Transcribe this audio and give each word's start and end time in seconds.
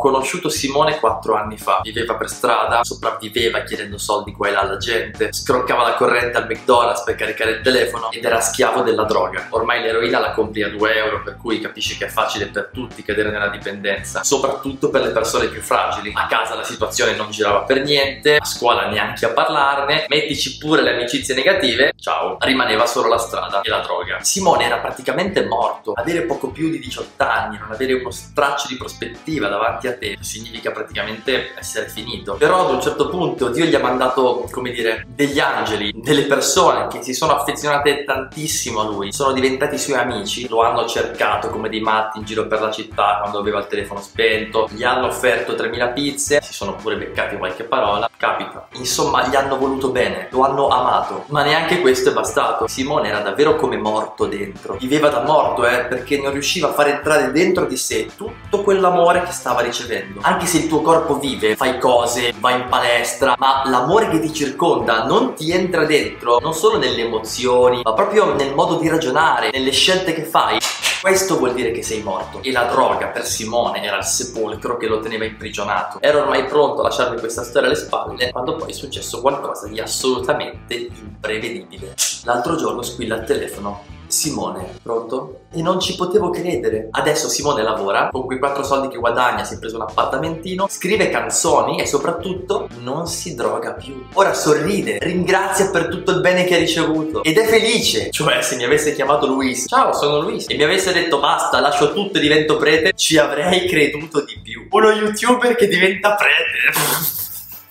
conosciuto 0.00 0.48
Simone 0.48 0.98
quattro 0.98 1.34
anni 1.34 1.58
fa. 1.58 1.80
Viveva 1.82 2.14
per 2.16 2.30
strada, 2.30 2.82
sopravviveva 2.82 3.60
chiedendo 3.60 3.98
soldi 3.98 4.32
qua 4.32 4.48
e 4.48 4.50
là 4.52 4.60
alla 4.60 4.78
gente, 4.78 5.32
scroccava 5.32 5.82
la 5.82 5.94
corrente 5.94 6.38
al 6.38 6.46
McDonald's 6.46 7.02
per 7.02 7.14
caricare 7.14 7.52
il 7.52 7.60
telefono 7.60 8.10
ed 8.10 8.24
era 8.24 8.40
schiavo 8.40 8.80
della 8.80 9.04
droga. 9.04 9.46
Ormai 9.50 9.82
l'eroina 9.82 10.18
la 10.18 10.30
compri 10.32 10.62
a 10.62 10.70
2 10.70 10.94
euro, 10.96 11.22
per 11.22 11.36
cui 11.36 11.60
capisci 11.60 11.98
che 11.98 12.06
è 12.06 12.08
facile 12.08 12.46
per 12.46 12.70
tutti 12.72 13.02
cadere 13.02 13.30
nella 13.30 13.48
dipendenza, 13.48 14.24
soprattutto 14.24 14.88
per 14.88 15.02
le 15.02 15.10
persone 15.10 15.48
più 15.48 15.60
fragili. 15.60 16.12
A 16.14 16.26
casa 16.26 16.54
la 16.54 16.64
situazione 16.64 17.14
non 17.14 17.30
girava 17.30 17.60
per 17.60 17.82
niente, 17.82 18.36
a 18.36 18.44
scuola 18.44 18.88
neanche 18.88 19.26
a 19.26 19.30
parlarne, 19.30 20.06
mettici 20.08 20.56
pure 20.56 20.80
le 20.80 20.94
amicizie 20.94 21.34
negative, 21.34 21.92
ciao, 22.00 22.38
rimaneva 22.40 22.86
solo 22.86 23.08
la 23.08 23.18
strada 23.18 23.60
e 23.60 23.68
la 23.68 23.80
droga. 23.80 24.18
Simone 24.22 24.64
era 24.64 24.78
praticamente 24.78 25.44
morto, 25.44 25.92
avere 25.92 26.22
poco 26.22 26.48
più 26.48 26.70
di 26.70 26.78
18 26.78 27.22
anni, 27.22 27.58
non 27.58 27.70
avere 27.70 27.92
uno 27.92 28.10
straccio 28.10 28.68
di 28.68 28.76
prospettiva 28.76 29.48
davanti 29.48 29.88
a 29.88 29.89
te 29.98 30.16
significa 30.20 30.70
praticamente 30.70 31.54
essere 31.58 31.88
finito. 31.88 32.34
Però 32.34 32.66
ad 32.66 32.74
un 32.74 32.80
certo 32.80 33.08
punto 33.08 33.48
Dio 33.48 33.64
gli 33.64 33.74
ha 33.74 33.80
mandato, 33.80 34.48
come 34.50 34.70
dire, 34.70 35.04
degli 35.08 35.38
angeli, 35.38 35.92
delle 35.94 36.24
persone 36.24 36.86
che 36.88 37.02
si 37.02 37.14
sono 37.14 37.34
affezionate 37.34 38.04
tantissimo 38.04 38.80
a 38.80 38.84
lui, 38.84 39.12
sono 39.12 39.32
diventati 39.32 39.78
suoi 39.78 39.98
amici, 39.98 40.48
lo 40.48 40.62
hanno 40.62 40.86
cercato 40.86 41.48
come 41.48 41.68
dei 41.68 41.80
matti 41.80 42.18
in 42.18 42.24
giro 42.24 42.46
per 42.46 42.60
la 42.60 42.70
città 42.70 43.18
quando 43.20 43.38
aveva 43.38 43.58
il 43.58 43.66
telefono 43.66 44.00
spento, 44.00 44.68
gli 44.70 44.84
hanno 44.84 45.06
offerto 45.06 45.54
3000 45.54 45.88
pizze, 45.88 46.40
si 46.42 46.52
sono 46.52 46.74
pure 46.76 46.96
beccati 46.96 47.36
qualche 47.36 47.64
parola, 47.64 48.08
capita. 48.16 48.68
Insomma, 48.72 49.26
gli 49.26 49.34
hanno 49.34 49.56
voluto 49.56 49.90
bene, 49.90 50.28
lo 50.30 50.42
hanno 50.42 50.68
amato, 50.68 51.24
ma 51.28 51.42
neanche 51.42 51.80
questo 51.80 52.10
è 52.10 52.12
bastato. 52.12 52.66
Simone 52.66 53.08
era 53.08 53.20
davvero 53.20 53.56
come 53.56 53.76
morto 53.76 54.26
dentro, 54.26 54.76
viveva 54.78 55.08
da 55.08 55.22
morto, 55.22 55.66
eh, 55.66 55.84
perché 55.84 56.18
non 56.18 56.32
riusciva 56.32 56.68
a 56.68 56.72
far 56.72 56.88
entrare 56.88 57.32
dentro 57.32 57.64
di 57.64 57.76
sé 57.76 58.08
tutto 58.16 58.62
quell'amore 58.62 59.22
che 59.22 59.32
stava 59.32 59.60
ricevendo. 59.60 59.79
Anche 60.20 60.46
se 60.46 60.58
il 60.58 60.68
tuo 60.68 60.82
corpo 60.82 61.18
vive, 61.18 61.56
fai 61.56 61.78
cose, 61.78 62.32
vai 62.38 62.60
in 62.60 62.68
palestra, 62.68 63.34
ma 63.38 63.62
l'amore 63.66 64.08
che 64.08 64.20
ti 64.20 64.32
circonda 64.32 65.04
non 65.04 65.34
ti 65.34 65.50
entra 65.50 65.84
dentro, 65.84 66.38
non 66.40 66.54
solo 66.54 66.78
nelle 66.78 67.02
emozioni, 67.02 67.80
ma 67.82 67.92
proprio 67.92 68.34
nel 68.34 68.54
modo 68.54 68.76
di 68.76 68.88
ragionare, 68.88 69.50
nelle 69.52 69.72
scelte 69.72 70.12
che 70.12 70.24
fai. 70.24 70.58
Questo 71.00 71.38
vuol 71.38 71.54
dire 71.54 71.70
che 71.70 71.82
sei 71.82 72.02
morto. 72.02 72.42
E 72.42 72.52
la 72.52 72.64
droga 72.64 73.06
per 73.06 73.24
Simone 73.24 73.82
era 73.82 73.96
il 73.96 74.04
sepolcro 74.04 74.76
che 74.76 74.86
lo 74.86 75.00
teneva 75.00 75.24
imprigionato. 75.24 75.98
Era 76.02 76.18
ormai 76.18 76.44
pronto 76.44 76.80
a 76.80 76.84
lasciarmi 76.84 77.18
questa 77.18 77.42
storia 77.42 77.68
alle 77.68 77.76
spalle 77.78 78.30
quando 78.30 78.56
poi 78.56 78.70
è 78.70 78.74
successo 78.74 79.22
qualcosa 79.22 79.66
di 79.66 79.80
assolutamente 79.80 80.74
imprevedibile. 80.74 81.94
L'altro 82.24 82.56
giorno 82.56 82.82
squilla 82.82 83.16
il 83.16 83.24
telefono 83.24 83.99
Simone, 84.10 84.78
pronto? 84.82 85.42
E 85.52 85.62
non 85.62 85.80
ci 85.80 85.94
potevo 85.94 86.30
credere. 86.30 86.88
Adesso 86.90 87.28
Simone 87.28 87.62
lavora, 87.62 88.08
con 88.10 88.26
quei 88.26 88.38
quattro 88.38 88.64
soldi 88.64 88.88
che 88.88 88.98
guadagna 88.98 89.44
si 89.44 89.54
è 89.54 89.58
preso 89.58 89.76
un 89.76 89.82
appartamentino, 89.82 90.66
scrive 90.68 91.10
canzoni 91.10 91.80
e 91.80 91.86
soprattutto 91.86 92.68
non 92.80 93.06
si 93.06 93.34
droga 93.34 93.72
più. 93.72 94.06
Ora 94.14 94.34
sorride, 94.34 94.98
ringrazia 95.00 95.70
per 95.70 95.88
tutto 95.88 96.10
il 96.10 96.20
bene 96.20 96.44
che 96.44 96.56
ha 96.56 96.58
ricevuto 96.58 97.22
ed 97.22 97.38
è 97.38 97.46
felice. 97.46 98.10
Cioè, 98.10 98.42
se 98.42 98.56
mi 98.56 98.64
avesse 98.64 98.94
chiamato 98.94 99.26
Luis, 99.26 99.66
ciao, 99.68 99.92
sono 99.92 100.20
Luis, 100.20 100.46
e 100.48 100.56
mi 100.56 100.64
avesse 100.64 100.92
detto 100.92 101.20
basta, 101.20 101.60
lascio 101.60 101.92
tutto 101.92 102.18
e 102.18 102.20
divento 102.20 102.56
prete, 102.56 102.92
ci 102.94 103.16
avrei 103.16 103.66
creduto 103.66 104.24
di 104.24 104.38
più. 104.42 104.66
Uno 104.70 104.90
youtuber 104.90 105.54
che 105.54 105.68
diventa 105.68 106.14
prete. 106.14 107.18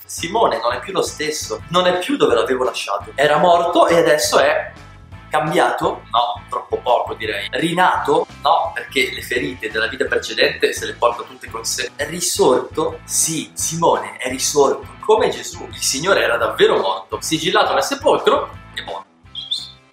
Simone 0.05 0.59
non 0.61 0.73
è 0.73 0.79
più 0.79 0.91
lo 0.91 1.01
stesso, 1.01 1.61
non 1.69 1.85
è 1.85 1.99
più 1.99 2.17
dove 2.17 2.33
l'avevo 2.33 2.63
lasciato. 2.63 3.11
Era 3.15 3.37
morto 3.37 3.87
e 3.87 3.95
adesso 3.95 4.39
è 4.39 4.71
Cambiato? 5.29 6.01
No, 6.11 6.43
troppo 6.49 6.77
poco 6.77 7.13
direi. 7.13 7.47
Rinato? 7.51 8.25
No, 8.41 8.71
perché 8.73 9.11
le 9.13 9.21
ferite 9.21 9.69
della 9.69 9.87
vita 9.87 10.05
precedente 10.05 10.73
se 10.73 10.85
le 10.85 10.93
porta 10.93 11.23
tutte 11.23 11.49
con 11.49 11.63
sé. 11.63 11.91
Risorto? 11.95 12.99
Sì, 13.05 13.51
Simone 13.53 14.17
è 14.17 14.29
risorto, 14.29 14.87
come 15.05 15.29
Gesù. 15.29 15.67
Il 15.71 15.81
Signore 15.81 16.23
era 16.23 16.37
davvero 16.37 16.77
morto, 16.77 17.19
sigillato 17.21 17.73
nel 17.73 17.83
sepolcro 17.83 18.58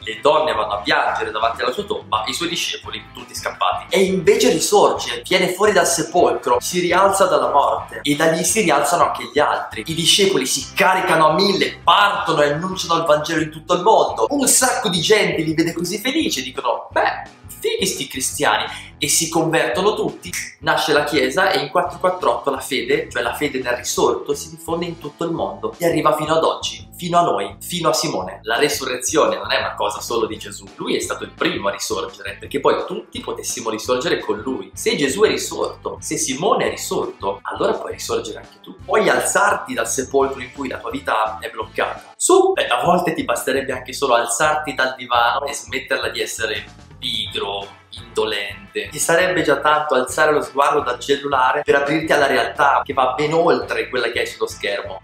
le 0.06 0.20
donne 0.20 0.52
vanno 0.52 0.74
a 0.74 0.80
piangere 0.82 1.32
davanti 1.32 1.62
alla 1.62 1.72
sua 1.72 1.82
tomba, 1.82 2.22
i 2.26 2.32
suoi 2.32 2.48
discepoli 2.48 3.06
tutti 3.12 3.34
scappati. 3.34 3.86
E 3.88 4.04
invece 4.04 4.52
risorge, 4.52 5.22
viene 5.26 5.48
fuori 5.48 5.72
dal 5.72 5.86
sepolcro, 5.86 6.58
si 6.60 6.78
rialza 6.78 7.26
dalla 7.26 7.50
morte 7.50 7.98
e 8.02 8.14
da 8.14 8.30
lì 8.30 8.44
si 8.44 8.60
rialzano 8.60 9.06
anche 9.06 9.28
gli 9.32 9.40
altri. 9.40 9.82
I 9.84 9.94
discepoli 9.94 10.46
si 10.46 10.72
caricano 10.74 11.30
a 11.30 11.32
mille, 11.34 11.80
partono 11.82 12.42
e 12.42 12.52
annunciano 12.52 13.00
il 13.00 13.06
Vangelo 13.06 13.40
in 13.42 13.50
tutto 13.50 13.74
il 13.74 13.82
mondo. 13.82 14.26
Un 14.30 14.46
sacco 14.46 14.88
di 14.88 15.00
gente 15.00 15.42
li 15.42 15.54
vede 15.54 15.72
così 15.72 15.98
felici 15.98 16.38
e 16.38 16.42
dicono, 16.44 16.88
beh, 16.92 17.35
fighi 17.66 17.86
sti 17.86 18.06
cristiani 18.06 18.64
e 18.98 19.08
si 19.08 19.28
convertono 19.28 19.94
tutti, 19.94 20.30
nasce 20.60 20.92
la 20.92 21.04
Chiesa 21.04 21.50
e 21.50 21.58
in 21.58 21.68
448 21.68 22.50
la 22.50 22.60
fede, 22.60 23.10
cioè 23.10 23.22
la 23.22 23.34
fede 23.34 23.60
nel 23.60 23.74
risorto, 23.74 24.34
si 24.34 24.48
diffonde 24.48 24.86
in 24.86 24.98
tutto 24.98 25.24
il 25.24 25.32
mondo 25.32 25.74
e 25.76 25.86
arriva 25.86 26.16
fino 26.16 26.34
ad 26.34 26.44
oggi, 26.44 26.88
fino 26.96 27.18
a 27.18 27.22
noi, 27.22 27.56
fino 27.60 27.90
a 27.90 27.92
Simone. 27.92 28.38
La 28.42 28.56
resurrezione 28.56 29.36
non 29.36 29.52
è 29.52 29.58
una 29.58 29.74
cosa 29.74 30.00
solo 30.00 30.26
di 30.26 30.38
Gesù, 30.38 30.64
lui 30.76 30.96
è 30.96 31.00
stato 31.00 31.24
il 31.24 31.32
primo 31.32 31.68
a 31.68 31.72
risorgere, 31.72 32.36
perché 32.38 32.60
poi 32.60 32.84
tutti 32.86 33.20
potessimo 33.20 33.68
risorgere 33.68 34.18
con 34.20 34.38
lui. 34.38 34.70
Se 34.72 34.96
Gesù 34.96 35.22
è 35.22 35.28
risorto, 35.28 35.98
se 36.00 36.16
Simone 36.16 36.66
è 36.66 36.70
risorto, 36.70 37.40
allora 37.42 37.74
puoi 37.74 37.92
risorgere 37.92 38.38
anche 38.38 38.60
tu. 38.62 38.76
Puoi 38.82 39.08
alzarti 39.10 39.74
dal 39.74 39.88
sepolcro 39.88 40.40
in 40.40 40.52
cui 40.52 40.68
la 40.68 40.78
tua 40.78 40.90
vita 40.90 41.38
è 41.38 41.50
bloccata. 41.50 42.14
Su, 42.16 42.52
beh, 42.52 42.68
a 42.68 42.82
volte 42.82 43.12
ti 43.12 43.24
basterebbe 43.24 43.72
anche 43.72 43.92
solo 43.92 44.14
alzarti 44.14 44.72
dal 44.72 44.94
divano 44.96 45.44
e 45.44 45.52
smetterla 45.52 46.08
di 46.08 46.22
essere 46.22 46.84
pigro, 46.98 47.66
indolente. 47.90 48.88
Ti 48.88 48.98
sarebbe 48.98 49.42
già 49.42 49.58
tanto 49.58 49.94
alzare 49.94 50.32
lo 50.32 50.42
sguardo 50.42 50.80
dal 50.80 50.98
cellulare 50.98 51.62
per 51.62 51.74
aprirti 51.76 52.12
alla 52.12 52.26
realtà 52.26 52.82
che 52.84 52.92
va 52.92 53.14
ben 53.14 53.32
oltre 53.32 53.88
quella 53.88 54.10
che 54.10 54.20
hai 54.20 54.26
sullo 54.26 54.46
schermo 54.46 55.00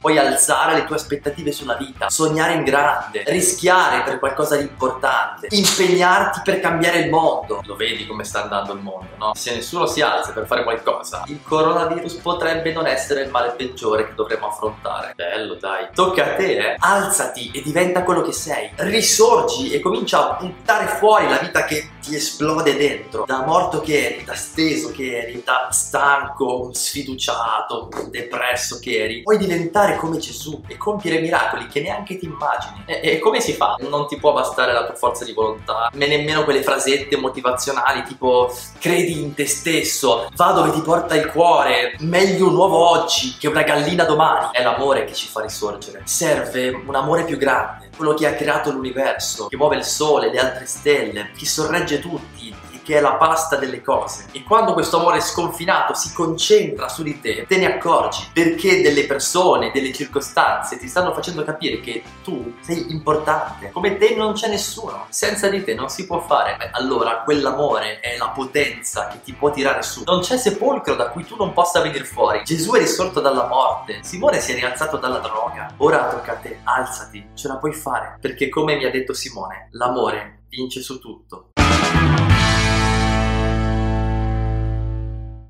puoi 0.00 0.18
alzare 0.18 0.74
le 0.74 0.84
tue 0.84 0.96
aspettative 0.96 1.52
sulla 1.52 1.74
vita, 1.74 2.08
sognare 2.10 2.54
in 2.54 2.64
grande, 2.64 3.24
rischiare 3.26 4.02
per 4.02 4.18
qualcosa 4.18 4.56
di 4.56 4.62
importante, 4.62 5.48
impegnarti 5.50 6.40
per 6.44 6.60
cambiare 6.60 6.98
il 6.98 7.10
mondo. 7.10 7.60
Lo 7.64 7.76
vedi 7.76 8.06
come 8.06 8.24
sta 8.24 8.42
andando 8.42 8.72
il 8.72 8.80
mondo, 8.80 9.08
no? 9.18 9.34
Se 9.34 9.54
nessuno 9.54 9.86
si 9.86 10.00
alza 10.00 10.32
per 10.32 10.46
fare 10.46 10.62
qualcosa, 10.62 11.24
il 11.26 11.40
coronavirus 11.42 12.14
potrebbe 12.14 12.72
non 12.72 12.86
essere 12.86 13.22
il 13.22 13.30
male 13.30 13.52
peggiore 13.56 14.06
che 14.06 14.14
dovremmo 14.14 14.48
affrontare. 14.48 15.12
Bello, 15.14 15.54
dai. 15.54 15.88
Tocca 15.94 16.24
a 16.24 16.34
te, 16.34 16.72
eh. 16.72 16.76
Alzati 16.78 17.50
e 17.52 17.62
diventa 17.62 18.02
quello 18.02 18.22
che 18.22 18.32
sei. 18.32 18.70
Risorgi 18.76 19.70
e 19.70 19.80
comincia 19.80 20.30
a 20.30 20.36
buttare 20.40 20.86
fuori 20.86 21.28
la 21.28 21.38
vita 21.38 21.64
che 21.64 21.90
ti 22.00 22.14
esplode 22.14 22.76
dentro. 22.76 23.24
Da 23.26 23.44
morto 23.44 23.80
che 23.80 24.14
eri, 24.14 24.24
da 24.24 24.34
steso 24.34 24.92
che 24.92 25.18
eri, 25.18 25.42
da 25.44 25.68
stanco, 25.70 26.70
sfiduciato, 26.72 27.88
depresso 28.10 28.78
che 28.78 29.02
eri. 29.02 29.22
Puoi 29.22 29.38
diventare 29.86 29.96
come 29.96 30.18
Gesù 30.18 30.60
e 30.66 30.76
compiere 30.76 31.20
miracoli 31.20 31.66
che 31.68 31.80
neanche 31.80 32.18
ti 32.18 32.26
immagini. 32.26 32.82
E, 32.86 33.00
e, 33.02 33.18
come 33.18 33.40
si 33.40 33.52
fa? 33.52 33.76
Non 33.80 34.06
ti 34.06 34.16
può 34.16 34.32
bastare 34.32 34.72
la 34.72 34.84
tua 34.84 34.94
forza 34.94 35.24
di 35.24 35.32
volontà, 35.32 35.90
né 35.92 36.06
nemmeno 36.06 36.44
quelle 36.44 36.62
frasette 36.62 37.16
motivazionali 37.16 38.02
tipo 38.02 38.52
credi 38.78 39.20
in 39.20 39.34
te 39.34 39.46
stesso, 39.46 40.28
va 40.34 40.52
dove 40.52 40.72
ti 40.72 40.80
porta 40.80 41.14
il 41.14 41.26
cuore, 41.26 41.94
meglio 42.00 42.48
un 42.48 42.56
uovo 42.56 42.88
oggi 42.90 43.36
che 43.38 43.48
una 43.48 43.62
gallina 43.62 44.04
domani. 44.04 44.48
È 44.52 44.62
l'amore 44.62 45.04
che 45.04 45.14
ci 45.14 45.28
fa 45.28 45.40
risorgere. 45.40 46.02
Serve 46.04 46.68
un 46.70 46.94
amore 46.94 47.24
più 47.24 47.36
grande, 47.36 47.90
quello 47.96 48.14
che 48.14 48.26
ha 48.26 48.34
creato 48.34 48.72
l'universo, 48.72 49.46
che 49.46 49.56
muove 49.56 49.76
il 49.76 49.84
sole, 49.84 50.30
le 50.30 50.38
altre 50.38 50.66
stelle, 50.66 51.30
che 51.36 51.46
sorregge 51.46 52.00
tutti, 52.00 52.54
che 52.86 52.98
è 52.98 53.00
la 53.00 53.14
pasta 53.14 53.56
delle 53.56 53.82
cose. 53.82 54.26
E 54.30 54.44
quando 54.44 54.72
questo 54.72 55.00
amore 55.00 55.20
sconfinato 55.20 55.92
si 55.94 56.12
concentra 56.12 56.88
su 56.88 57.02
di 57.02 57.20
te, 57.20 57.44
te 57.48 57.56
ne 57.56 57.66
accorgi 57.66 58.28
perché 58.32 58.80
delle 58.80 59.06
persone, 59.06 59.72
delle 59.72 59.92
circostanze 59.92 60.78
ti 60.78 60.86
stanno 60.86 61.12
facendo 61.12 61.42
capire 61.42 61.80
che 61.80 62.04
tu 62.22 62.54
sei 62.60 62.92
importante. 62.92 63.72
Come 63.72 63.96
te 63.96 64.14
non 64.14 64.34
c'è 64.34 64.48
nessuno. 64.48 65.06
Senza 65.08 65.48
di 65.48 65.64
te 65.64 65.74
non 65.74 65.88
si 65.88 66.06
può 66.06 66.20
fare. 66.20 66.54
Beh, 66.56 66.70
allora 66.74 67.22
quell'amore 67.24 67.98
è 67.98 68.16
la 68.18 68.28
potenza 68.28 69.08
che 69.08 69.20
ti 69.24 69.32
può 69.32 69.50
tirare 69.50 69.82
su. 69.82 70.04
Non 70.04 70.20
c'è 70.20 70.36
sepolcro 70.36 70.94
da 70.94 71.08
cui 71.08 71.24
tu 71.24 71.34
non 71.34 71.52
possa 71.52 71.80
venire 71.80 72.04
fuori. 72.04 72.44
Gesù 72.44 72.70
è 72.74 72.78
risorto 72.78 73.20
dalla 73.20 73.48
morte. 73.48 73.98
Simone 74.04 74.38
si 74.38 74.52
è 74.52 74.54
rialzato 74.54 74.96
dalla 74.96 75.18
droga. 75.18 75.72
Ora 75.78 76.06
tocca 76.06 76.32
a 76.34 76.36
te. 76.36 76.60
Alzati. 76.62 77.30
Ce 77.34 77.48
la 77.48 77.56
puoi 77.56 77.72
fare. 77.72 78.18
Perché 78.20 78.48
come 78.48 78.76
mi 78.76 78.84
ha 78.84 78.90
detto 78.92 79.12
Simone, 79.12 79.70
l'amore 79.72 80.44
vince 80.48 80.80
su 80.80 81.00
tutto. 81.00 81.50